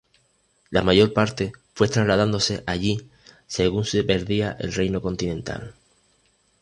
[0.71, 3.07] La mayor parte fue trasladándose allí
[3.45, 5.75] según se perdía el reino continental.